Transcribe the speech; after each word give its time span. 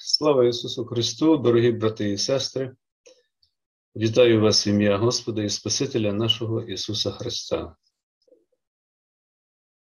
Слава 0.00 0.44
Ісусу 0.44 0.86
Христу, 0.86 1.36
дорогі 1.36 1.72
брати 1.72 2.10
і 2.10 2.18
сестри! 2.18 2.76
Вітаю 3.96 4.40
вас 4.40 4.66
в 4.66 4.68
ім'я 4.68 4.98
Господа 4.98 5.42
і 5.42 5.50
Спасителя 5.50 6.12
нашого 6.12 6.62
Ісуса 6.62 7.10
Христа. 7.10 7.76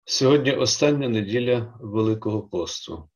Сьогодні 0.05 0.51
остання 0.51 1.09
неділя 1.09 1.77
Великого 1.81 2.41
посту. 2.43 3.09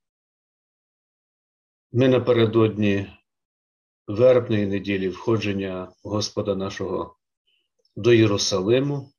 Ми 1.91 2.07
напередодні 2.07 3.07
вербної 4.07 4.65
неділі 4.65 5.09
входження 5.09 5.93
Господа 6.03 6.55
нашого 6.55 7.17
до 7.95 8.13
Єрусалиму 8.13 9.13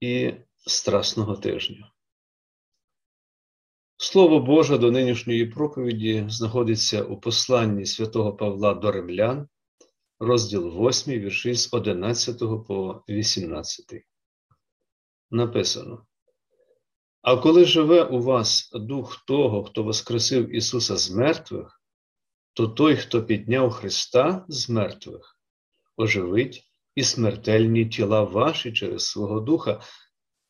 і 0.00 0.34
Страсного 0.66 1.36
тижня. 1.36 1.92
Слово 4.00 4.40
Боже 4.40 4.78
до 4.78 4.90
нинішньої 4.90 5.46
проповіді 5.46 6.24
знаходиться 6.28 7.02
у 7.02 7.20
посланні 7.20 7.86
святого 7.86 8.32
Павла 8.32 8.74
до 8.74 8.92
Римлян, 8.92 9.48
розділ 10.18 10.88
8, 10.88 11.20
вірші 11.20 11.54
з 11.54 11.74
11 11.74 12.38
по 12.38 13.02
18. 13.08 13.84
Написано: 15.30 16.06
А 17.22 17.36
коли 17.36 17.64
живе 17.64 18.04
у 18.04 18.22
вас 18.22 18.70
дух 18.74 19.24
того, 19.26 19.64
хто 19.64 19.82
воскресив 19.82 20.54
Ісуса 20.54 20.96
з 20.96 21.10
мертвих, 21.10 21.82
то 22.52 22.68
той, 22.68 22.96
хто 22.96 23.24
підняв 23.24 23.70
Христа 23.70 24.44
з 24.48 24.70
мертвих, 24.70 25.40
оживить 25.96 26.62
і 26.94 27.02
смертельні 27.02 27.86
тіла 27.86 28.22
ваші 28.22 28.72
через 28.72 29.06
свого 29.06 29.40
Духа, 29.40 29.80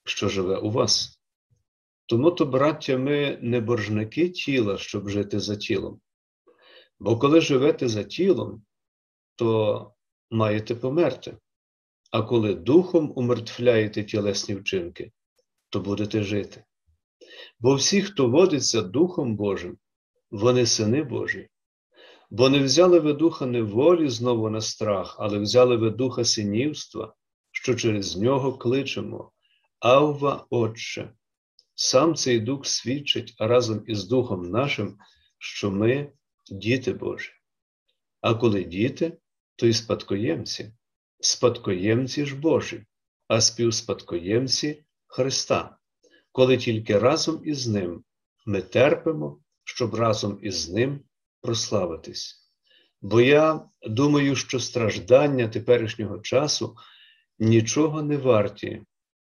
що 0.05 0.29
живе 0.29 0.57
у 0.57 0.71
вас. 0.71 1.18
Тому 2.09 2.31
то, 2.31 2.47
браття, 2.47 2.99
ми 2.99 3.39
не 3.43 3.61
боржники 3.61 4.29
тіла, 4.29 4.79
щоб 4.79 5.09
жити 5.09 5.41
за 5.41 5.57
тілом. 5.57 6.01
Бо 6.99 7.19
коли 7.19 7.41
живете 7.41 7.89
за 7.89 8.05
тілом, 8.05 8.63
то 9.37 9.93
маєте 10.31 10.75
померти. 10.75 11.37
А 12.11 12.23
коли 12.23 12.55
духом 12.55 13.13
умертвляєте 13.17 14.05
тілесні 14.05 14.55
вчинки, 14.55 15.13
то 15.69 15.81
будете 15.81 16.23
жити. 16.23 16.65
Бо 17.61 17.75
всі, 17.75 18.03
хто 18.03 18.29
водиться 18.29 18.83
Духом 18.83 19.37
Божим, 19.37 19.79
вони 20.31 20.67
сини 20.67 21.03
Божі. 21.03 21.49
Бо 22.31 22.49
не 22.49 22.59
взяли 22.59 23.01
ви 23.01 23.13
духа 23.13 23.47
неволі 23.47 24.09
знову 24.09 24.51
на 24.51 24.61
страх, 24.61 25.17
але 25.19 25.39
взяли 25.39 25.77
ви 25.77 25.91
духа 25.91 26.25
синівства, 26.25 27.15
що 27.53 27.75
через 27.75 28.17
нього 28.17 28.53
кличемо, 28.53 29.33
Авва 29.81 30.47
Отче. 30.51 31.13
Сам 31.81 32.15
цей 32.15 32.41
дух 32.41 32.67
свідчить 32.67 33.35
разом 33.39 33.85
із 33.87 34.05
Духом 34.05 34.51
нашим, 34.51 34.99
що 35.39 35.71
ми 35.71 36.13
діти 36.51 36.93
Божі. 36.93 37.31
А 38.21 38.35
коли 38.35 38.65
діти, 38.65 39.19
то 39.57 39.67
й 39.67 39.73
спадкоємці, 39.73 40.73
спадкоємці 41.21 42.27
ж 42.27 42.37
Божі, 42.37 42.87
а 43.29 43.41
співспадкоємці 43.41 44.85
Христа, 45.07 45.79
коли 46.33 46.57
тільки 46.57 46.99
разом 46.99 47.43
із 47.45 47.67
Ним 47.69 48.05
ми 48.47 48.63
терпимо, 48.63 49.41
щоб 49.65 49.95
разом 49.95 50.39
із 50.43 50.71
Ним 50.71 51.01
прославитись. 51.41 52.51
Бо 53.01 53.21
я 53.21 53.69
думаю, 53.83 54.37
що 54.37 54.61
страждання 54.61 55.49
теперішнього 55.49 56.19
часу 56.19 56.77
нічого 57.39 58.03
не 58.03 58.17
варті 58.17 58.83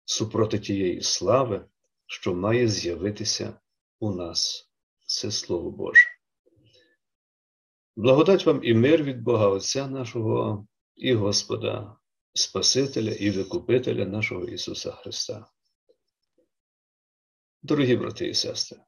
супроти 0.06 0.59
тієї 0.59 1.02
слави 1.02 1.66
що 2.08 2.36
має 2.36 2.68
з'явитися 2.68 3.60
у 4.00 4.12
нас. 4.12 4.72
Це 5.06 5.32
Слово 5.32 5.72
Боже. 5.72 6.08
Благодать 7.96 8.46
вам 8.46 8.64
і 8.64 8.74
мир 8.74 9.04
від 9.04 9.22
Бога 9.22 9.48
Отця 9.48 9.88
нашого 9.88 10.68
і 10.96 11.14
Господа, 11.14 11.98
Спасителя 12.34 13.12
і 13.12 13.32
Викупителя 13.32 14.06
нашого 14.06 14.46
Ісуса 14.46 14.92
Христа. 14.92 15.48
Дорогі 17.64 17.96
брати 17.96 18.28
і 18.28 18.34
сестри, 18.34 18.80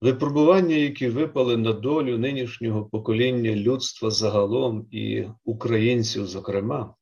випробування, 0.00 0.76
які 0.76 1.08
випали 1.08 1.56
на 1.56 1.72
долю 1.72 2.18
нинішнього 2.18 2.86
покоління 2.86 3.56
людства 3.56 4.10
загалом 4.10 4.88
і 4.90 5.28
українців, 5.44 6.26
зокрема, 6.26 6.94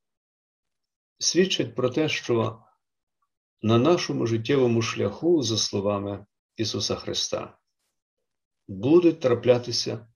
свідчать 1.19 1.75
про 1.75 1.89
те, 1.89 2.09
що 2.09 2.63
на 3.61 3.77
нашому 3.77 4.27
життєвому 4.27 4.81
шляху, 4.81 5.43
за 5.43 5.57
словами 5.57 6.25
Ісуса 6.55 6.95
Христа, 6.95 7.57
будуть 8.67 9.19
траплятися 9.19 10.07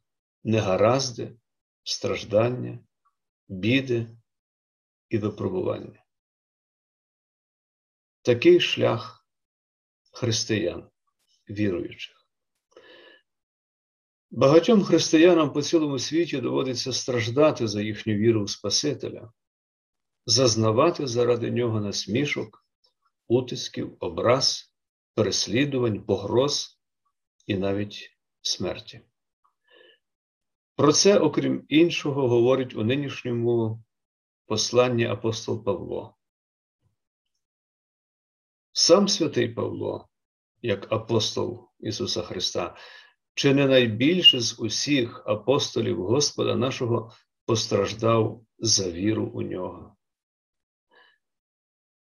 негаразди, 0.44 1.38
страждання, 1.84 2.80
біди 3.48 4.08
і 5.10 5.18
випробування. 5.18 6.04
Такий 8.22 8.60
шлях 8.60 9.28
християн, 10.12 10.90
віруючих. 11.50 12.16
Багатьом 14.32 14.84
християнам 14.84 15.54
по 15.54 15.62
цілому 15.62 16.00
світі 16.00 16.42
доводиться 16.42 16.94
страждати 16.94 17.68
за 17.68 17.82
їхню 17.82 18.14
віру 18.14 18.44
в 18.44 18.50
Спасителя, 18.50 19.32
зазнавати 20.26 21.08
заради 21.08 21.52
нього 21.52 21.82
насмішок 21.82 22.65
утисків, 23.28 23.98
образ, 24.00 24.74
переслідувань, 25.14 26.04
погроз 26.04 26.80
і 27.48 27.58
навіть 27.58 28.18
смерті. 28.42 29.02
Про 30.76 30.94
це, 30.94 31.20
окрім 31.20 31.66
іншого, 31.70 32.28
говорить 32.28 32.76
у 32.76 32.84
нинішньому 32.84 33.84
посланні 34.46 35.06
апостол 35.06 35.64
Павло. 35.64 36.16
Сам 38.72 39.08
святий 39.08 39.50
Павло, 39.50 40.08
як 40.62 40.92
апостол 40.92 41.70
Ісуса 41.80 42.22
Христа, 42.22 42.76
чи 43.34 43.54
не 43.54 43.68
найбільше 43.68 44.40
з 44.40 44.60
усіх 44.60 45.24
апостолів 45.28 46.04
Господа 46.04 46.56
нашого 46.56 47.12
постраждав 47.46 48.46
за 48.60 48.92
віру 48.92 49.26
у 49.26 49.42
нього. 49.42 49.95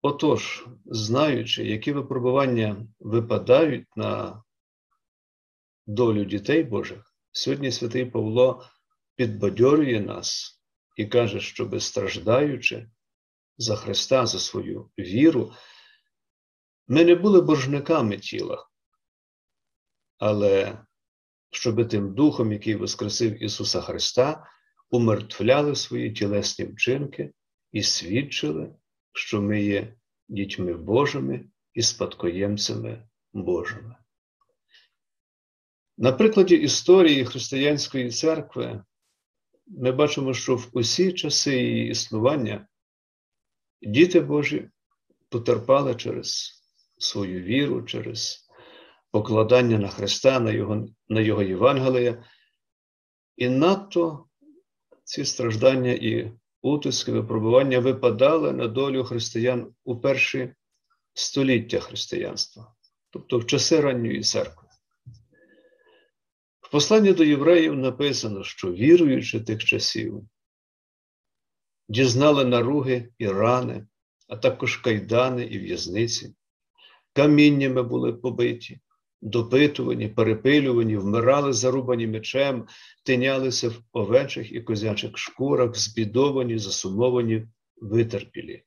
Отож, 0.03 0.67
знаючи, 0.87 1.65
які 1.65 1.93
випробування 1.93 2.87
випадають 3.01 3.97
на 3.97 4.43
долю 5.87 6.25
дітей 6.25 6.63
Божих, 6.65 7.15
сьогодні 7.33 7.73
святий 7.73 8.07
Павло 8.07 8.65
підбадьорює 9.17 10.01
нас 10.01 10.61
і 10.97 11.07
каже, 11.07 11.41
що 11.41 11.81
страждаючи 11.81 12.91
за 13.59 13.77
Христа, 13.77 14.27
за 14.27 14.39
свою 14.39 14.91
віру, 14.99 15.53
ми 16.89 17.05
не 17.05 17.15
були 17.15 17.41
боржниками 17.41 18.19
тіла, 18.19 18.67
але 20.19 20.79
щоб 21.51 21.89
тим 21.89 22.15
Духом, 22.15 22.53
який 22.53 22.75
Воскресив 22.75 23.43
Ісуса 23.43 23.81
Христа, 23.81 24.47
умертвляли 24.91 25.77
свої 25.77 26.13
тілесні 26.13 26.65
вчинки 26.65 27.33
і 27.73 27.83
свідчили 27.83 28.75
що 29.13 29.43
ми 29.43 29.63
є 29.63 29.95
дітьми 30.29 30.75
Божими 30.75 31.45
і 31.75 31.83
спадкоємцями 31.83 33.09
Божими. 33.33 33.97
На 35.99 36.13
прикладі 36.13 36.55
історії 36.55 37.25
Християнської 37.25 38.11
церкви 38.11 38.85
ми 39.67 39.93
бачимо, 39.93 40.35
що 40.35 40.57
в 40.57 40.69
усі 40.73 41.13
часи 41.13 41.57
її 41.57 41.91
існування 41.91 42.67
діти 43.83 44.21
Божі 44.21 44.71
потерпали 45.29 45.95
через 45.95 46.53
свою 46.99 47.43
віру, 47.43 47.83
через 47.83 48.49
покладання 49.11 49.79
на 49.79 49.89
Христа, 49.89 50.41
на 50.41 50.51
Його 50.51 50.89
на 51.09 51.21
Його 51.21 51.43
Євангелія. 51.43 52.25
І 53.37 53.49
надто 53.49 54.27
ці 55.05 55.25
страждання 55.25 55.93
і 55.93 56.33
утиски, 56.63 57.13
випробування 57.13 57.79
випадали 57.79 58.53
на 58.53 58.69
долю 58.69 59.05
християн 59.05 59.75
у 59.85 60.01
перші 60.01 60.55
століття 61.15 61.81
християнства, 61.81 62.75
тобто 63.11 63.39
в 63.39 63.47
часи 63.47 63.81
ранньої 63.81 64.21
церкви. 64.21 64.69
В 66.61 66.71
посланні 66.71 67.13
до 67.13 67.25
євреїв 67.25 67.77
написано, 67.77 68.45
що 68.45 68.73
віруючи 68.73 69.41
тих 69.41 69.65
часів, 69.65 70.23
дізнали 71.89 72.45
наруги 72.45 73.09
і 73.19 73.29
рани, 73.29 73.87
а 74.29 74.37
також 74.37 74.77
кайдани 74.77 75.45
і 75.45 75.59
в'язниці, 75.59 76.35
каміннями 77.13 77.83
були 77.83 78.13
побиті, 78.13 78.81
допитувані, 79.23 80.09
перепилювані, 80.09 80.97
вмирали 80.97 81.53
зарубані 81.53 82.07
мечем, 82.07 82.67
тинялися 83.05 83.69
в 83.69 83.75
овечих 83.93 84.53
і 84.53 84.61
козячих 84.61 85.19
шкурах, 85.19 85.77
збідовані, 85.77 86.59
засумовані, 86.59 87.47
витерпілі. 87.77 88.65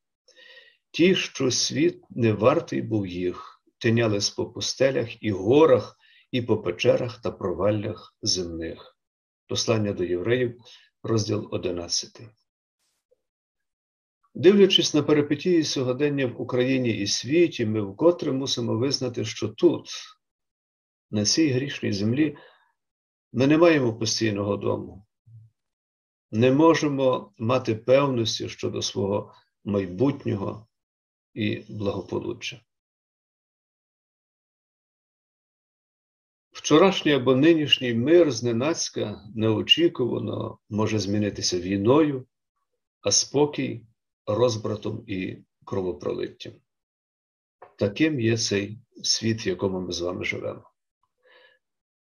Ті, 0.91 1.15
що 1.15 1.51
світ 1.51 2.03
не 2.09 2.33
вартий 2.33 2.81
був 2.81 3.07
їх, 3.07 3.61
тинялись 3.77 4.29
по 4.29 4.45
пустелях 4.45 5.23
і 5.23 5.31
горах 5.31 5.97
і 6.31 6.41
по 6.41 6.57
печерах 6.57 7.21
та 7.21 7.31
проваллях 7.31 8.15
земних. 8.21 8.97
Послання 9.47 9.93
до 9.93 10.03
євреїв, 10.03 10.61
розділ 11.03 11.47
11. 11.51 12.21
Дивлячись 14.35 14.93
на 14.93 15.03
перипетії 15.03 15.63
сьогодення 15.63 16.27
в 16.27 16.41
Україні 16.41 16.89
і 16.89 17.07
світі, 17.07 17.65
ми 17.65 17.81
вкотре 17.81 18.31
мусимо 18.31 18.77
визнати, 18.77 19.25
що 19.25 19.47
тут, 19.47 19.89
на 21.13 21.25
цій 21.25 21.49
грішній 21.49 21.93
землі, 21.93 22.37
ми 23.33 23.47
не 23.47 23.57
маємо 23.57 23.93
постійного 23.93 24.57
дому, 24.57 25.05
не 26.31 26.51
можемо 26.51 27.33
мати 27.37 27.75
певності 27.75 28.49
щодо 28.49 28.81
свого 28.81 29.33
майбутнього 29.63 30.67
і 31.33 31.63
благополуччя. 31.69 32.61
Вчорашній 36.51 37.11
або 37.11 37.35
нинішній 37.35 37.93
мир 37.93 38.31
зненацька 38.31 39.23
неочікувано 39.35 40.59
може 40.69 40.99
змінитися 40.99 41.59
війною, 41.59 42.27
а 43.01 43.11
спокій 43.11 43.85
розбратом 44.25 45.03
і 45.07 45.37
кровопролиттям. 45.65 46.53
Таким 47.77 48.19
є 48.19 48.37
цей 48.37 48.79
світ, 49.03 49.45
в 49.45 49.47
якому 49.47 49.79
ми 49.79 49.91
з 49.91 50.01
вами 50.01 50.25
живемо. 50.25 50.72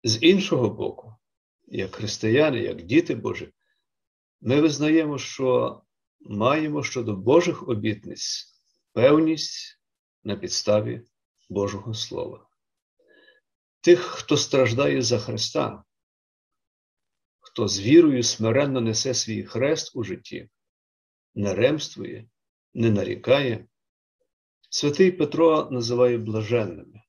З 0.03 0.23
іншого 0.23 0.69
боку, 0.69 1.15
як 1.67 1.95
християни, 1.95 2.59
як 2.59 2.81
діти 2.81 3.15
Божі, 3.15 3.53
ми 4.41 4.61
визнаємо, 4.61 5.17
що 5.17 5.81
маємо 6.19 6.83
щодо 6.83 7.15
Божих 7.15 7.67
обітниць 7.67 8.45
певність 8.93 9.79
на 10.23 10.35
підставі 10.35 11.01
Божого 11.49 11.93
Слова. 11.93 12.47
Тих, 13.81 13.99
хто 13.99 14.37
страждає 14.37 15.01
за 15.01 15.19
Христа, 15.19 15.83
хто 17.39 17.67
з 17.67 17.79
вірою 17.79 18.23
смиренно 18.23 18.81
несе 18.81 19.13
свій 19.13 19.43
хрест 19.43 19.95
у 19.95 20.03
житті, 20.03 20.49
не 21.35 21.53
ремствує, 21.55 22.29
не 22.73 22.89
нарікає, 22.89 23.67
святий 24.69 25.11
Петро 25.11 25.69
називає 25.71 26.17
блаженними. 26.17 27.01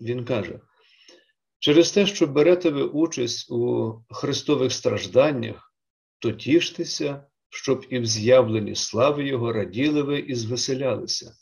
Він 0.00 0.24
каже, 0.24 0.60
через 1.58 1.92
те, 1.92 2.06
що 2.06 2.26
берете 2.26 2.70
ви 2.70 2.82
участь 2.82 3.50
у 3.50 3.92
Христових 4.10 4.72
стражданнях, 4.72 5.74
то 6.18 6.32
тіштеся, 6.32 7.26
щоб 7.50 7.86
і 7.90 7.98
в 7.98 8.06
з'явленні 8.06 8.74
слави 8.74 9.26
Його 9.26 9.52
раділи 9.52 10.02
ви 10.02 10.18
і 10.18 10.34
звеселялися. 10.34 11.32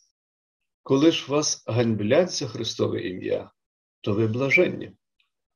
Коли 0.82 1.12
ж 1.12 1.24
вас 1.28 1.64
ганьблять 1.66 2.30
за 2.30 2.48
Христове 2.48 3.08
ім'я, 3.08 3.50
то 4.00 4.12
ви 4.12 4.26
блаженні, 4.26 4.92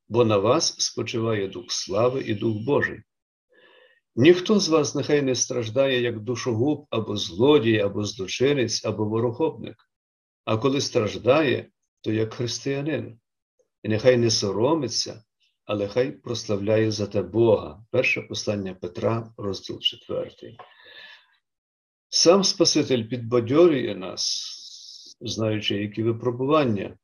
бо 0.08 0.24
на 0.24 0.38
вас 0.38 0.80
спочиває 0.80 1.48
Дух 1.48 1.64
слави 1.68 2.20
і 2.20 2.34
Дух 2.34 2.56
Божий. 2.56 3.00
Ніхто 4.16 4.60
з 4.60 4.68
вас 4.68 4.94
нехай 4.94 5.22
не 5.22 5.34
страждає 5.34 6.00
як 6.00 6.20
душогуб, 6.20 6.86
або 6.90 7.16
злодій, 7.16 7.78
або 7.78 8.04
злочинець, 8.04 8.84
або 8.84 9.04
ворохобник, 9.04 9.76
а 10.44 10.58
коли 10.58 10.80
страждає, 10.80 11.70
то 12.00 12.12
як 12.12 12.34
християнин, 12.34 13.19
і 13.82 13.88
нехай 13.88 14.16
не 14.16 14.30
соромиться, 14.30 15.24
але 15.64 15.88
хай 15.88 16.10
прославляє 16.10 16.90
за 16.90 17.06
те 17.06 17.22
Бога. 17.22 17.84
Перше 17.90 18.22
послання 18.22 18.74
Петра, 18.74 19.32
розділ 19.36 19.80
4. 19.80 20.56
Сам 22.08 22.44
Спаситель 22.44 23.04
підбадьорює 23.04 23.94
нас, 23.94 25.16
знаючи, 25.20 25.76
які 25.76 26.02
випробування 26.02 26.98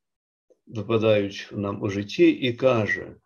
випадають 0.67 1.49
нам 1.53 1.83
у 1.83 1.91
житті, 1.91 2.31
і 2.31 2.53
каже, 2.53 3.17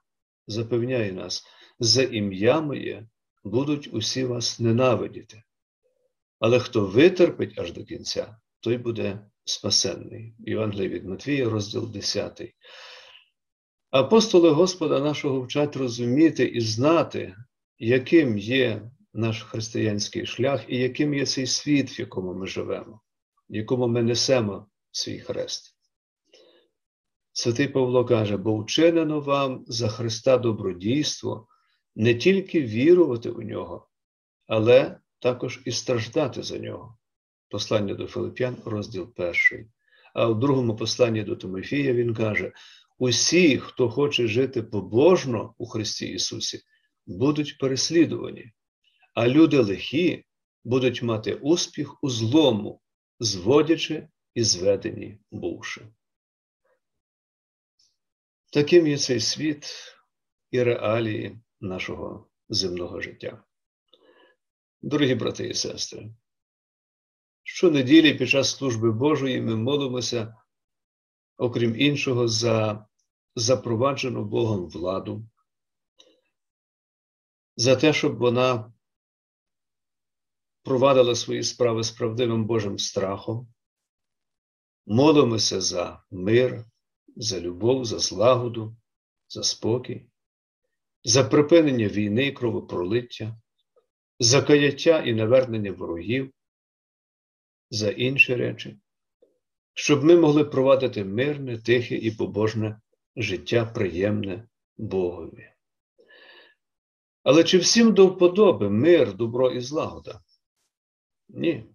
запевняє 0.47 1.13
нас, 1.13 1.45
за 1.79 2.03
ім'я 2.03 2.61
моє 2.61 3.07
будуть 3.45 3.89
усі 3.93 4.25
вас 4.25 4.61
ненавидіти. 4.61 5.43
Але 6.39 6.61
хто 6.61 6.87
витерпить 6.87 7.59
аж 7.59 7.73
до 7.73 7.85
кінця, 7.85 8.37
той 8.61 8.79
буде 8.79 9.31
спасенний. 9.45 10.35
Євангелій 10.39 10.89
від 10.89 11.05
Матвія, 11.05 11.49
розділ 11.49 11.93
10. 11.93 12.55
Апостоли 13.91 14.51
Господа 14.51 15.01
нашого 15.01 15.41
вчать 15.41 15.77
розуміти 15.77 16.45
і 16.45 16.61
знати, 16.61 17.37
яким 17.79 18.39
є 18.39 18.91
наш 19.15 19.43
християнський 19.43 20.27
шлях 20.27 20.65
і 20.69 20.77
яким 20.77 21.15
є 21.15 21.27
цей 21.27 21.47
світ, 21.47 21.99
в 21.99 22.01
якому 22.01 22.35
ми 22.35 22.47
живемо, 22.47 23.01
в 23.49 23.57
якому 23.57 23.89
ми 23.89 24.03
несемо 24.03 24.67
свій 24.91 25.21
хрест. 25.21 25.77
Святий 27.33 27.69
Павло 27.69 28.05
каже, 28.05 28.37
бо 28.37 28.59
вчинено 28.59 29.21
вам 29.21 29.65
за 29.67 29.89
Христа 29.89 30.39
добродійство 30.39 31.47
не 31.97 32.15
тільки 32.15 32.61
вірувати 32.61 33.31
у 33.31 33.43
нього, 33.43 33.89
але 34.47 35.01
також 35.19 35.61
і 35.65 35.73
страждати 35.73 36.43
за 36.43 36.59
нього. 36.59 36.99
Послання 37.49 37.95
до 37.95 38.07
Филип'ян, 38.07 38.57
розділ 38.65 39.15
перший. 39.15 39.67
А 40.15 40.27
в 40.27 40.41
другому 40.41 40.77
посланні 40.77 41.23
до 41.23 41.37
Тимофія 41.37 41.93
він 41.93 42.15
каже: 42.15 42.53
усі, 43.01 43.59
хто 43.59 43.91
хоче 43.91 44.27
жити 44.27 44.63
побожно 44.63 45.55
у 45.59 45.67
Христі 45.67 46.07
Ісусі, 46.07 46.63
будуть 47.07 47.59
переслідувані, 47.59 48.53
а 49.15 49.29
люди 49.29 49.59
лихі 49.59 50.25
будуть 50.65 51.03
мати 51.03 51.35
успіх 51.35 52.05
у 52.05 52.11
злому, 52.11 52.81
зводячи 53.21 54.09
і 54.35 54.43
зведені 54.43 55.19
бувши. 55.31 55.89
Таким 58.53 58.87
є 58.87 58.99
цей 58.99 59.21
світ 59.21 59.67
і 60.51 60.63
реалії 60.63 61.41
нашого 61.61 62.29
земного 62.49 63.01
життя. 63.01 63.45
Дорогі 64.83 65.15
брати 65.15 65.49
і 65.49 65.55
сестри, 65.55 66.15
щонеділі 67.43 68.15
під 68.15 68.29
час 68.29 68.57
служби 68.57 68.93
Божої 68.93 69.41
ми 69.41 69.57
молимося, 69.57 70.37
окрім 71.37 71.81
іншого, 71.81 72.29
за 72.29 72.87
запроваджену 73.35 74.25
Богом 74.25 74.69
владу, 74.69 75.25
за 77.57 77.77
те, 77.77 77.93
щоб 77.93 78.19
вона 78.19 78.73
провадила 80.63 81.15
свої 81.15 81.43
справи 81.43 81.85
з 81.85 81.91
правдивим 81.91 82.45
Божим 82.45 82.79
страхом. 82.79 83.53
Молимося 84.87 85.61
за 85.61 86.05
мир, 86.11 86.65
за 87.17 87.41
любов, 87.41 87.85
за 87.85 87.99
злагоду, 87.99 88.77
за 89.29 89.43
спокій, 89.43 90.07
за 91.05 91.25
припинення 91.25 91.89
війни 91.89 92.27
і 92.27 92.33
кровопролиття, 92.33 93.41
за 94.19 94.43
каяття 94.43 95.03
і 95.03 95.15
навернення 95.15 95.73
ворогів, 95.73 96.33
за 97.71 97.91
інші 97.91 98.35
речі, 98.35 98.81
щоб 99.75 100.05
ми 100.05 100.17
могли 100.17 100.45
провадити 100.45 101.05
мирне, 101.05 101.59
тихе 101.59 101.97
і 101.97 102.11
побожне 102.11 102.81
життя 103.17 103.65
приємне 103.65 104.49
Богові. 104.77 105.53
Але 107.23 107.45
чи 107.45 107.59
всім 107.59 107.95
до 107.95 108.07
вподоби 108.07 108.71
мир, 108.71 109.15
добро 109.15 109.51
і 109.51 109.61
злагода? 109.61 110.21
Ні. 111.29 111.75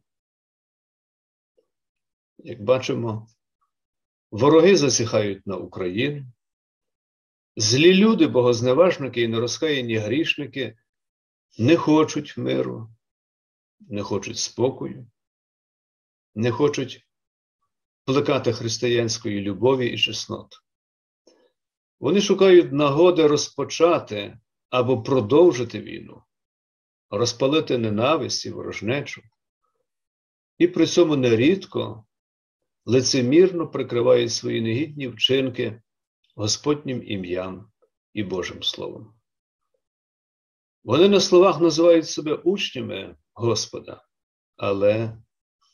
Як 2.38 2.62
бачимо, 2.62 3.28
вороги 4.32 4.78
засіхають 4.78 5.48
на 5.48 5.58
Україну, 5.58 6.26
злі 7.56 7.94
люди, 7.94 8.28
богозневажники 8.28 9.22
і 9.22 9.28
нерозкаяні 9.28 9.96
грішники 9.96 10.78
не 11.58 11.78
хочуть 11.78 12.38
миру, 12.38 12.90
не 13.80 14.04
хочуть 14.04 14.38
спокою, 14.38 15.08
не 16.36 16.52
хочуть 16.52 17.08
плекати 18.06 18.54
християнської 18.54 19.42
любові 19.42 19.88
і 19.88 19.98
чеснот. 19.98 20.65
Вони 22.00 22.22
шукають 22.22 22.72
нагоди 22.72 23.28
розпочати 23.28 24.40
або 24.70 25.04
продовжити 25.04 25.80
війну, 25.80 26.24
розпалити 27.10 27.78
ненависть 27.78 28.46
і 28.46 28.50
ворожнечу, 28.50 29.22
і 30.58 30.68
при 30.68 30.88
цьому 30.88 31.16
нерідко 31.16 32.06
лицемірно 32.86 33.68
прикривають 33.68 34.32
свої 34.32 34.62
негідні 34.62 35.08
вчинки 35.08 35.82
Господнім 36.36 37.04
ім'ям 37.06 37.72
і 38.14 38.24
Божим 38.24 38.64
Словом. 38.64 39.14
Вони 40.84 41.10
на 41.10 41.20
словах 41.20 41.62
називають 41.62 42.10
себе 42.10 42.34
учнями 42.34 43.16
Господа, 43.34 44.06
але 44.58 45.18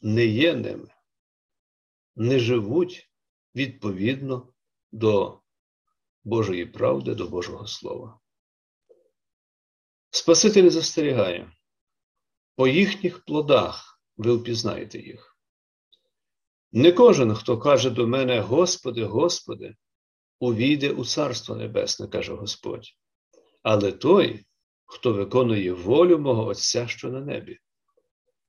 не 0.02 0.26
є 0.26 0.56
ними, 0.56 0.88
не 2.16 2.40
живуть 2.40 3.12
відповідно 3.56 4.54
до 4.92 5.41
Божої 6.24 6.66
правди, 6.66 7.16
до 7.16 7.28
Божого 7.28 7.68
Слова. 7.68 8.20
Спаситель 10.10 10.70
застерігає, 10.70 11.52
по 12.56 12.68
їхніх 12.68 13.26
плодах 13.26 14.02
ви 14.18 14.36
впізнаєте 14.36 15.00
їх. 15.00 15.38
Не 16.72 16.92
кожен, 16.92 17.36
хто 17.36 17.58
каже 17.58 17.90
до 17.90 18.08
мене, 18.08 18.40
Господи, 18.40 19.06
Господи, 19.06 19.76
увійде 20.40 20.90
у 20.90 21.06
Царство 21.06 21.56
Небесне, 21.56 22.08
каже 22.08 22.34
Господь, 22.34 22.88
але 23.64 23.92
той, 23.92 24.46
хто 24.86 25.14
виконує 25.14 25.74
волю 25.74 26.20
мого 26.20 26.46
Отця, 26.46 26.88
що 26.88 27.10
на 27.10 27.22
небі. 27.22 27.60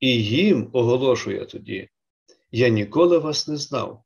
І 0.00 0.25
їм 0.25 0.71
оголошує 0.73 1.47
тоді: 1.47 1.88
Я 2.50 2.69
ніколи 2.69 3.19
вас 3.19 3.49
не 3.49 3.57
знав. 3.57 4.05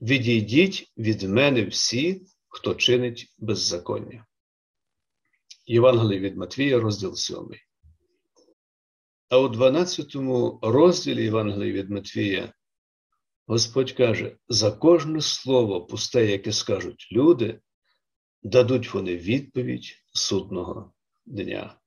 Відійдіть 0.00 0.92
від 0.96 1.22
мене 1.22 1.64
всі, 1.64 2.26
хто 2.56 2.74
чинить 2.74 3.34
беззаконня. 3.38 4.26
Євангелій 5.66 6.18
від 6.18 6.36
Матвія, 6.36 6.80
розділ 6.80 7.14
7. 7.14 7.50
А 9.28 9.38
у 9.38 9.48
12 9.48 10.14
розділі 10.62 11.24
Євангелії 11.24 11.72
від 11.72 11.90
Матвія 11.90 12.52
Господь 13.46 13.92
каже: 13.92 14.36
за 14.48 14.70
кожне 14.70 15.20
слово 15.20 15.86
пусте, 15.86 16.26
яке 16.26 16.52
скажуть 16.52 17.08
люди, 17.12 17.60
дадуть 18.42 18.94
вони 18.94 19.16
відповідь 19.16 20.04
судного 20.12 20.92
дня. 21.26 21.80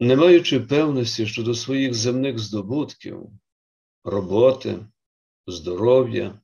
Не 0.00 0.16
маючи 0.16 0.60
певності 0.60 1.26
щодо 1.26 1.54
своїх 1.54 1.94
земних 1.94 2.38
здобутків, 2.38 3.30
роботи, 4.04 4.86
здоров'я 5.48 6.40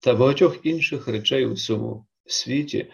та 0.00 0.14
багатьох 0.14 0.58
інших 0.62 1.08
речей 1.08 1.46
у 1.46 1.52
всьому 1.52 2.06
світі, 2.26 2.90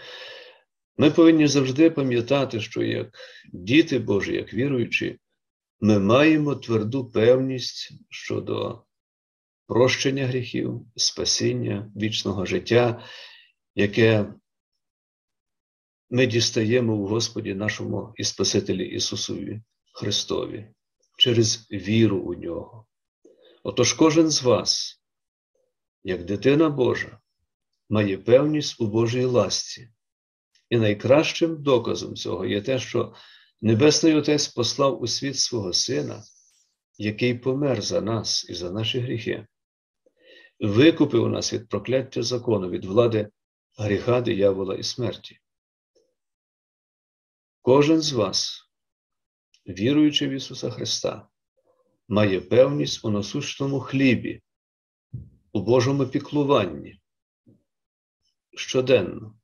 ми 0.96 1.10
повинні 1.10 1.46
завжди 1.46 1.90
пам'ятати, 1.90 2.60
що 2.60 2.82
як 2.82 3.14
діти 3.52 3.98
Божі, 3.98 4.34
як 4.34 4.54
віруючі, 4.54 5.18
ми 5.80 5.98
маємо 5.98 6.54
тверду 6.54 7.10
певність 7.10 7.92
щодо 8.10 8.84
прощення 9.66 10.26
гріхів, 10.26 10.80
спасіння 10.96 11.92
вічного 11.96 12.46
життя, 12.46 13.02
яке 13.74 14.34
ми 16.10 16.26
дістаємо 16.26 16.94
у 16.94 17.06
Господі 17.06 17.54
нашому 17.54 18.12
і 18.16 18.24
Спасителі 18.24 18.86
Ісусові 18.86 19.60
Христові 19.92 20.66
через 21.18 21.68
віру 21.70 22.18
у 22.18 22.34
Нього. 22.34 22.86
Отож, 23.62 23.92
кожен 23.92 24.30
з 24.30 24.42
вас, 24.42 25.00
як 26.04 26.24
дитина 26.24 26.70
Божа, 26.70 27.18
має 27.88 28.18
певність 28.18 28.80
у 28.80 28.86
Божій 28.86 29.24
ласці. 29.24 29.90
І 30.70 30.76
найкращим 30.76 31.62
доказом 31.62 32.16
цього 32.16 32.46
є 32.46 32.62
те, 32.62 32.78
що 32.78 33.14
Небесний 33.60 34.14
Отець 34.14 34.48
послав 34.48 35.02
у 35.02 35.06
світ 35.06 35.38
свого 35.38 35.72
Сина, 35.72 36.22
який 36.98 37.34
помер 37.34 37.82
за 37.82 38.00
нас 38.00 38.46
і 38.50 38.54
за 38.54 38.70
наші 38.70 39.00
гріхи, 39.00 39.46
викупив 40.60 41.28
нас 41.28 41.52
від 41.52 41.68
прокляття 41.68 42.22
закону, 42.22 42.70
від 42.70 42.84
влади 42.84 43.28
гріха, 43.78 44.20
диявола 44.20 44.74
і 44.74 44.82
смерті. 44.82 45.38
Кожен 47.60 48.00
з 48.00 48.12
вас, 48.12 48.70
віруючи 49.66 50.28
в 50.28 50.30
Ісуса 50.30 50.70
Христа, 50.70 51.28
має 52.08 52.40
певність 52.40 53.04
у 53.04 53.10
насущному 53.10 53.80
хлібі, 53.80 54.42
у 55.54 55.60
Божому 55.60 56.06
піклуванні, 56.06 57.00
щоденно, 58.56 59.34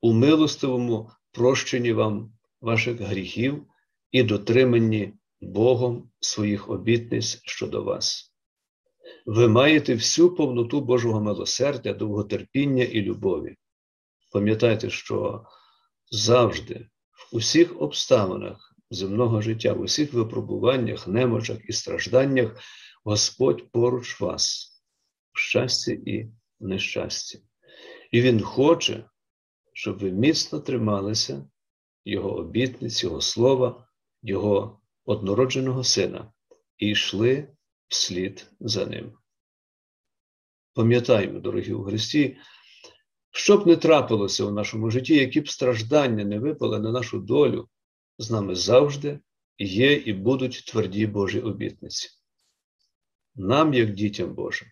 у 0.00 0.12
милостивому 0.12 1.10
прощенні 1.32 1.92
вам 1.92 2.32
ваших 2.60 3.00
гріхів 3.00 3.66
і 4.10 4.22
дотриманні 4.22 5.12
Богом 5.40 6.10
своїх 6.20 6.70
обітниць 6.70 7.40
щодо 7.44 7.82
вас. 7.82 8.32
Ви 9.26 9.48
маєте 9.48 9.94
всю 9.94 10.34
повноту 10.34 10.80
Божого 10.80 11.20
милосердя, 11.20 11.92
довготерпіння 11.92 12.84
і 12.84 13.02
любові. 13.02 13.56
Пам'ятайте, 14.32 14.90
що 14.90 15.44
завжди, 16.10 16.88
в 17.10 17.36
усіх 17.36 17.80
обставинах 17.82 18.74
земного 18.90 19.42
життя, 19.42 19.72
в 19.72 19.80
усіх 19.80 20.12
випробуваннях, 20.12 21.08
немочах 21.08 21.58
і 21.68 21.72
стражданнях 21.72 22.60
Господь 23.04 23.70
поруч 23.70 24.20
вас, 24.20 24.75
в 25.36 25.38
щасті 25.38 25.92
і 25.92 26.30
нещасті. 26.60 27.42
І 28.10 28.20
Він 28.20 28.40
хоче, 28.40 29.04
щоб 29.72 29.98
ви 29.98 30.10
міцно 30.10 30.60
трималися 30.60 31.48
Його 32.04 32.36
обітниць, 32.36 33.04
Його 33.04 33.20
слова, 33.20 33.88
Його 34.22 34.80
однородженого 35.04 35.84
Сина 35.84 36.32
і 36.78 36.88
йшли 36.88 37.48
вслід 37.88 38.46
за 38.60 38.86
ним. 38.86 39.12
Пам'ятаємо, 40.74 41.40
дорогі 41.40 41.72
у 41.72 41.84
Христі, 41.84 42.36
що 43.30 43.58
б 43.58 43.66
не 43.66 43.76
трапилося 43.76 44.44
в 44.44 44.52
нашому 44.52 44.90
житті, 44.90 45.14
які 45.14 45.40
б 45.40 45.48
страждання 45.48 46.24
не 46.24 46.38
випали 46.38 46.78
на 46.78 46.92
нашу 46.92 47.18
долю, 47.18 47.68
з 48.18 48.30
нами 48.30 48.54
завжди 48.54 49.20
є 49.58 49.92
і 49.92 50.12
будуть 50.12 50.64
тверді 50.66 51.06
Божі 51.06 51.40
обітниці. 51.40 52.08
Нам, 53.34 53.74
як 53.74 53.92
дітям 53.92 54.34
Божим, 54.34 54.68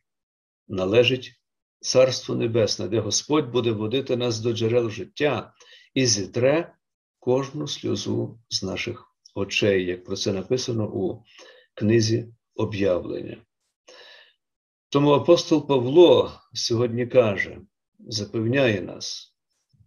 належить 0.69 1.33
Царство 1.81 2.35
Небесне, 2.35 2.89
де 2.89 3.01
Господь 3.01 3.51
буде 3.51 3.71
водити 3.73 4.17
нас 4.17 4.41
до 4.41 4.53
джерел 4.53 4.91
життя 4.91 5.53
і 5.95 6.07
зітре 6.07 6.75
кожну 7.19 7.69
сльозу 7.69 8.39
з 8.49 8.63
наших 8.63 9.05
очей, 9.35 9.85
як 9.87 10.05
про 10.05 10.17
це 10.17 10.33
написано 10.33 10.91
у 10.93 11.23
книзі 11.75 12.29
об'явлення. 12.55 13.37
Тому 14.89 15.11
апостол 15.11 15.67
Павло 15.67 16.33
сьогодні 16.53 17.07
каже, 17.07 17.61
запевняє 17.99 18.81
нас, 18.83 19.35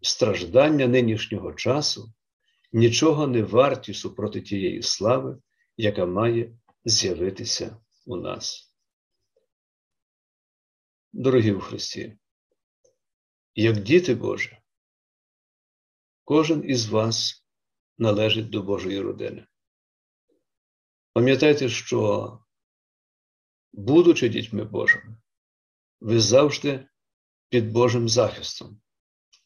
страждання 0.02 0.88
нинішнього 0.88 1.54
часу 1.54 2.14
нічого 2.74 3.28
не 3.28 3.44
варті 3.44 3.94
супроти 3.94 4.42
тієї 4.42 4.82
слави, 4.82 5.38
яка 5.78 6.06
має 6.06 6.52
з'явитися 6.86 7.78
у 8.06 8.16
нас. 8.16 8.67
Дорогі 11.14 11.52
в 11.52 11.60
Христі, 11.60 12.18
як 13.56 13.78
діти 13.78 14.16
Божі, 14.16 14.58
кожен 16.24 16.70
із 16.70 16.86
вас 16.86 17.46
належить 17.98 18.50
до 18.50 18.62
Божої 18.62 19.02
родини. 19.02 19.48
Пам'ятайте, 21.14 21.70
що, 21.70 22.40
будучи 23.74 24.30
дітьми 24.30 24.64
Божими, 24.64 25.18
ви 26.00 26.20
завжди 26.20 26.88
під 27.50 27.72
Божим 27.72 28.10
захистом, 28.10 28.82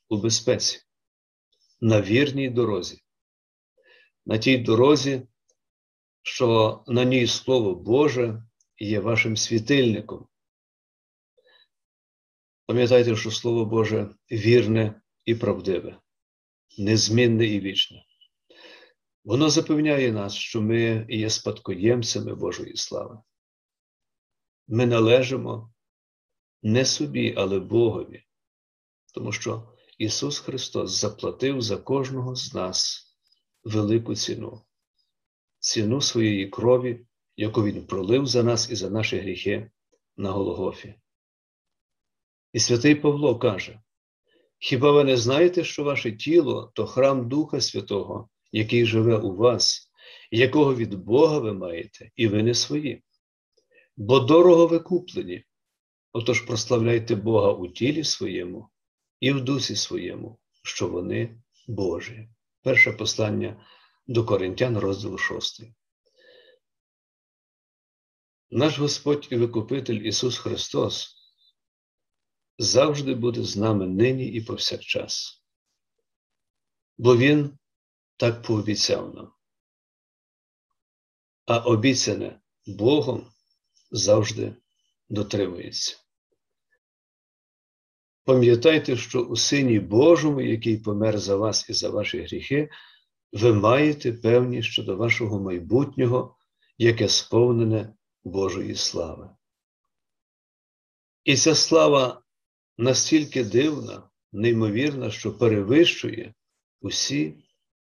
у 0.09 0.17
безпеці, 0.17 0.81
на 1.81 2.01
вірній 2.01 2.49
дорозі, 2.49 3.03
на 4.25 4.37
тій 4.37 4.57
дорозі, 4.57 5.27
що 6.21 6.83
на 6.87 7.03
ній 7.03 7.27
Слово 7.27 7.75
Боже 7.75 8.43
є 8.77 8.99
вашим 8.99 9.37
світильником. 9.37 10.27
Пам'ятайте, 12.65 13.15
що 13.15 13.31
Слово 13.31 13.65
Боже 13.65 14.15
вірне 14.31 15.01
і 15.25 15.35
правдиве, 15.35 15.99
незмінне 16.77 17.45
і 17.45 17.59
вічне. 17.59 18.05
Воно 19.23 19.49
запевняє 19.49 20.11
нас, 20.11 20.33
що 20.33 20.61
ми 20.61 21.05
є 21.09 21.29
спадкоємцями 21.29 22.35
Божої 22.35 22.77
слави. 22.77 23.19
Ми 24.67 24.85
належимо 24.85 25.73
не 26.63 26.85
собі, 26.85 27.33
але 27.37 27.59
Богові, 27.59 28.23
тому 29.13 29.31
що 29.31 29.73
Ісус 29.97 30.39
Христос 30.39 30.91
заплатив 30.91 31.61
за 31.61 31.77
кожного 31.77 32.35
з 32.35 32.53
нас 32.53 33.07
велику 33.63 34.15
ціну, 34.15 34.61
ціну 35.59 36.01
своєї 36.01 36.47
крові, 36.47 37.05
яку 37.35 37.63
Він 37.63 37.85
пролив 37.85 38.25
за 38.25 38.43
нас 38.43 38.69
і 38.71 38.75
за 38.75 38.89
наші 38.89 39.19
гріхи 39.19 39.71
на 40.17 40.31
Голгофі. 40.31 41.00
І 42.53 42.59
святий 42.59 42.95
Павло 42.95 43.39
каже: 43.39 43.79
Хіба 44.59 44.91
ви 44.91 45.03
не 45.03 45.17
знаєте, 45.17 45.63
що 45.63 45.83
ваше 45.83 46.11
тіло 46.11 46.71
то 46.75 46.87
храм 46.87 47.29
Духа 47.29 47.61
Святого, 47.61 48.29
який 48.51 48.85
живе 48.85 49.17
у 49.17 49.35
вас, 49.35 49.91
якого 50.31 50.75
від 50.75 50.93
Бога 50.93 51.39
ви 51.39 51.53
маєте, 51.53 52.11
і 52.15 52.27
ви 52.27 52.43
не 52.43 52.53
свої? 52.53 53.03
Бо 53.97 54.19
дорого 54.19 54.67
ви 54.67 54.79
куплені, 54.79 55.43
отож 56.13 56.41
прославляйте 56.41 57.15
Бога 57.15 57.51
у 57.51 57.67
тілі 57.67 58.03
своєму 58.03 58.69
і 59.19 59.31
в 59.31 59.41
дусі 59.41 59.75
своєму, 59.75 60.39
що 60.63 60.87
вони 60.87 61.41
Божі. 61.67 62.29
Перше 62.61 62.91
послання 62.91 63.65
до 64.07 64.25
Коринтян, 64.25 64.77
розділ 64.77 65.17
6. 65.17 65.63
Наш 68.51 68.79
Господь 68.79 69.27
і 69.31 69.35
Викупитель 69.35 69.99
Ісус 69.99 70.37
Христос 70.37 71.20
завжди 72.57 73.15
буде 73.15 73.43
з 73.43 73.57
нами 73.57 73.87
нині 73.87 74.25
і 74.25 74.41
повсякчас, 74.41 75.43
бо 76.97 77.17
Він 77.17 77.57
так 78.17 78.43
пообіцяв 78.43 79.15
нам. 79.15 79.31
А 81.45 81.59
обіцяне 81.59 82.41
Богом 82.65 83.31
завжди 83.91 84.55
дотримується. 85.09 85.97
Пам'ятайте, 88.23 88.97
що 88.97 89.23
у 89.23 89.35
Сині 89.35 89.79
Божому, 89.79 90.41
який 90.41 90.77
помер 90.77 91.19
за 91.19 91.35
вас 91.35 91.69
і 91.69 91.73
за 91.73 91.89
ваші 91.89 92.21
гріхи, 92.21 92.69
ви 93.31 93.53
маєте 93.53 94.13
певність 94.13 94.69
щодо 94.69 94.95
вашого 94.97 95.39
майбутнього, 95.39 96.35
яке 96.77 97.09
сповнене 97.09 97.93
Божої 98.23 98.75
слави. 98.75 99.29
І 101.23 101.37
ця 101.37 101.55
слава 101.55 102.20
настільки 102.81 103.43
дивна, 103.43 104.09
неймовірна, 104.31 105.11
що 105.11 105.37
перевищує 105.37 106.33
усі 106.81 107.33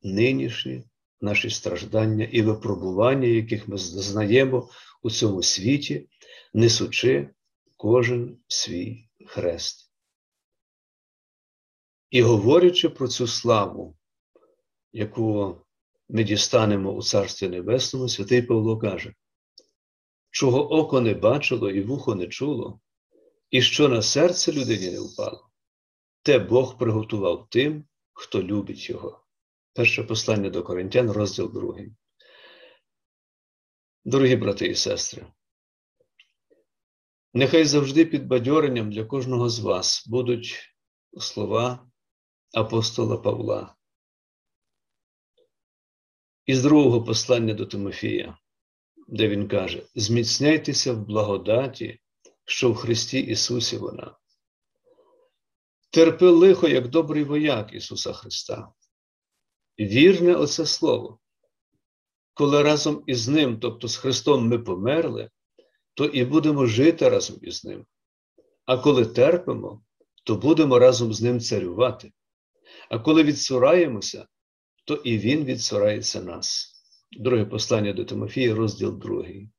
нинішні 0.02 0.84
наші 1.22 1.50
страждання 1.50 2.26
і 2.32 2.42
випробування, 2.42 3.28
яких 3.28 3.68
ми 3.68 3.78
знаємо 3.78 4.70
у 5.02 5.12
цьому 5.12 5.44
світі, 5.44 6.10
несучи 6.54 7.30
кожен 7.78 8.38
свій 8.48 9.10
хрест. 9.26 9.92
І 12.10 12.22
говорячи 12.22 12.90
про 12.90 13.08
цю 13.08 13.28
славу, 13.28 13.98
яку 14.94 15.58
ми 16.10 16.24
дістанемо 16.24 16.92
у 16.92 17.02
Царстві 17.02 17.50
Небесному, 17.50 18.10
святий 18.10 18.42
Павло 18.42 18.78
каже, 18.78 19.14
чого 20.32 20.72
око 20.72 21.02
не 21.02 21.14
бачило 21.14 21.70
і 21.70 21.82
вухо 21.82 22.16
не 22.16 22.28
чуло, 22.28 22.80
і 23.50 23.62
що 23.62 23.90
на 23.90 24.02
серце 24.02 24.52
людині 24.52 24.92
не 24.92 25.00
впало, 25.00 25.50
те 26.22 26.40
Бог 26.40 26.78
приготував 26.78 27.48
тим, 27.50 27.86
хто 28.14 28.44
любить 28.44 28.90
Його. 28.90 29.24
Перше 29.74 30.04
послання 30.04 30.50
до 30.50 30.64
Коринтян, 30.64 31.12
розділ 31.12 31.52
2. 31.52 31.76
Дорогі 34.06 34.36
брати 34.36 34.68
і 34.68 34.76
сестри, 34.76 35.28
нехай 37.34 37.66
завжди 37.66 38.06
під 38.06 38.28
бадьоренням 38.28 38.92
для 38.92 39.06
кожного 39.06 39.50
з 39.50 39.60
вас 39.60 40.08
будуть 40.08 40.76
слова 41.20 41.90
апостола 42.54 43.18
Павла. 43.18 43.76
Із 46.46 46.64
другого 46.64 47.04
послання 47.04 47.54
до 47.54 47.66
Тимофія, 47.66 48.38
де 49.08 49.28
він 49.28 49.48
каже: 49.48 49.88
зміцняйтеся 49.96 50.94
в 50.94 51.06
благодаті, 51.06 52.00
що 52.48 52.72
в 52.72 52.76
Христі 52.76 53.20
Ісусі 53.20 53.78
вона. 53.78 54.18
Терпи 55.90 56.30
лихо, 56.30 56.68
як 56.68 56.88
добрий 56.88 57.24
вояк 57.24 57.74
Ісуса 57.74 58.14
Христа. 58.14 58.72
Вірне 59.80 60.36
оце 60.36 60.66
Слово. 60.66 61.20
Коли 62.34 62.64
разом 62.64 63.04
із 63.08 63.28
Ним, 63.28 63.60
тобто 63.60 63.88
з 63.88 63.98
Христом, 63.98 64.48
ми 64.48 64.60
померли, 64.60 65.30
то 65.94 66.06
і 66.06 66.26
будемо 66.26 66.66
жити 66.66 67.10
разом 67.10 67.38
із 67.42 67.66
Ним. 67.66 67.86
А 68.66 68.78
коли 68.78 69.06
терпимо, 69.06 69.84
то 70.24 70.36
будемо 70.36 70.80
разом 70.80 71.14
з 71.14 71.22
Ним 71.22 71.40
царювати. 71.40 72.12
А 72.90 73.00
коли 73.00 73.24
відсураємося, 73.24 74.28
то 74.86 74.96
і 74.96 75.18
Він 75.18 75.46
відсурається 75.46 76.22
нас. 76.22 76.74
Друге 77.12 77.46
послання 77.46 77.94
до 77.94 78.06
Тимофія, 78.06 78.56
розділ 78.56 79.00
другий. 79.00 79.50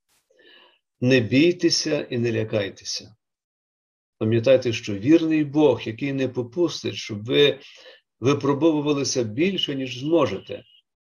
Не 1.00 1.20
бійтеся 1.20 2.00
і 2.00 2.18
не 2.18 2.32
лякайтеся. 2.32 3.14
Пам'ятайте, 4.18 4.72
що 4.72 4.94
вірний 4.94 5.44
Бог, 5.44 5.82
який 5.82 6.12
не 6.12 6.28
попустить, 6.28 6.94
щоб 6.94 7.24
ви 7.24 7.60
випробовувалися 8.20 9.22
більше, 9.22 9.74
ніж 9.74 9.98
зможете, 9.98 10.64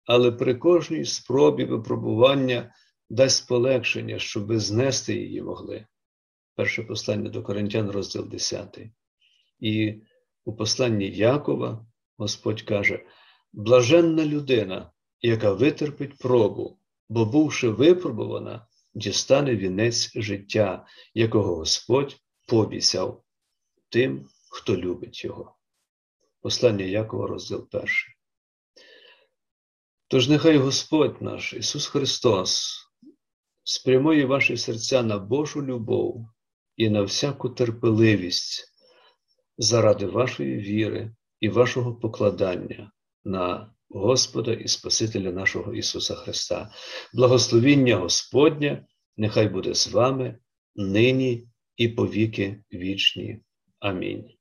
але 0.05 0.31
при 0.31 0.55
кожній 0.55 1.05
спробі 1.05 1.65
випробування 1.65 2.73
дасть 3.09 3.47
полегшення, 3.47 4.19
щоб 4.19 4.45
ви 4.45 4.59
знести 4.59 5.15
її 5.15 5.41
могли. 5.41 5.85
Перше 6.55 6.83
послання 6.83 7.29
до 7.29 7.43
Коринтян, 7.43 7.91
розділ 7.91 8.29
10. 8.29 8.79
І 9.59 10.01
у 10.45 10.55
посланні 10.55 11.09
Якова 11.09 11.85
Господь 12.17 12.61
каже: 12.61 13.05
блаженна 13.53 14.25
людина, 14.25 14.91
яка 15.21 15.53
витерпить 15.53 16.17
пробу, 16.17 16.79
бо, 17.09 17.25
бувши 17.25 17.69
випробувана, 17.69 18.67
дістане 18.93 19.55
вінець 19.55 20.11
життя, 20.15 20.85
якого 21.13 21.55
Господь 21.55 22.17
пообіцяв 22.47 23.23
тим, 23.89 24.27
хто 24.49 24.77
любить 24.77 25.25
його. 25.25 25.55
Послання 26.41 26.85
Якова, 26.85 27.27
розділ 27.27 27.67
1. 27.71 27.87
Тож 30.07 30.29
нехай 30.29 30.57
Господь 30.57 31.21
наш 31.21 31.53
Ісус 31.53 31.87
Христос 31.87 32.77
спрямує 33.63 34.25
ваші 34.25 34.57
серця 34.57 35.03
на 35.03 35.17
Божу 35.17 35.65
любов 35.65 36.27
і 36.75 36.89
на 36.89 37.01
всяку 37.01 37.49
терпеливість 37.49 38.73
заради 39.57 40.05
вашої 40.05 40.57
віри 40.57 41.15
і 41.39 41.49
вашого 41.49 41.95
покладання 41.95 42.91
на 43.23 43.73
Господа 43.89 44.53
і 44.53 44.67
Спасителя 44.67 45.31
нашого 45.31 45.73
Ісуса 45.73 46.15
Христа. 46.15 46.71
Благословіння 47.13 47.95
Господнє 47.95 48.85
нехай 49.17 49.47
буде 49.47 49.73
з 49.73 49.87
вами 49.87 50.37
нині 50.75 51.47
і 51.77 51.87
повіки 51.87 52.63
вічні. 52.73 53.39
Амінь. 53.79 54.38